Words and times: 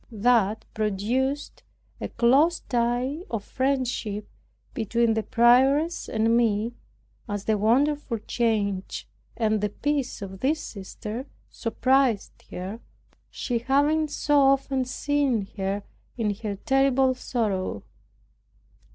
That 0.11 0.65
produced 0.73 1.61
a 1.99 2.07
close 2.09 2.61
tie 2.61 3.19
of 3.29 3.43
friendship 3.43 4.27
between 4.73 5.13
the 5.13 5.21
prioress 5.21 6.09
and 6.09 6.35
me, 6.35 6.73
as 7.29 7.45
the 7.45 7.55
wonderful 7.55 8.17
change 8.17 9.07
and 9.37 9.61
the 9.61 9.69
peace 9.69 10.23
of 10.23 10.39
this 10.39 10.59
sister 10.59 11.27
surprised 11.51 12.45
her, 12.49 12.79
she 13.29 13.59
having 13.59 14.07
so 14.07 14.39
often 14.39 14.85
seen 14.85 15.45
her 15.57 15.83
in 16.17 16.33
her 16.37 16.55
terrible 16.55 17.13
sorrow. 17.13 17.83